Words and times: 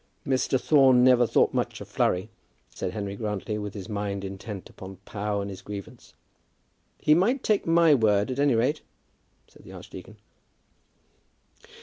"Mr. 0.25 0.59
Thorne 0.59 1.03
never 1.03 1.27
thought 1.27 1.53
much 1.53 1.79
of 1.79 1.87
Flurry," 1.87 2.31
said 2.73 2.91
Henry 2.93 3.15
Grantly, 3.15 3.59
with 3.59 3.75
his 3.75 3.87
mind 3.87 4.25
intent 4.25 4.67
upon 4.67 4.97
Pau 5.05 5.41
and 5.41 5.49
his 5.51 5.61
grievance. 5.61 6.15
"He 6.97 7.13
might 7.13 7.43
take 7.43 7.67
my 7.67 7.93
word 7.93 8.31
at 8.31 8.39
any 8.39 8.55
rate," 8.55 8.81
said 9.47 9.63
the 9.63 9.73
archdeacon. 9.73 10.17